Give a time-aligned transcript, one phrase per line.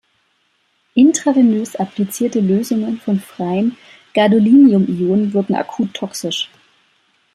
[0.95, 3.77] Intravenös applizierte Lösungen von freien
[4.15, 6.49] Gadolinium-Ionen wirken akut toxisch.